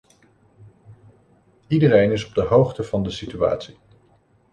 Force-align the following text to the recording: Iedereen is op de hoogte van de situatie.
Iedereen 1.67 2.11
is 2.11 2.25
op 2.25 2.33
de 2.33 2.41
hoogte 2.41 2.83
van 2.83 3.03
de 3.03 3.09
situatie. 3.09 3.77